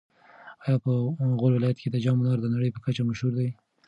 [0.65, 0.91] ایا په
[1.39, 3.49] غور ولایت کې د جام منار د نړۍ په کچه مشهور دی؟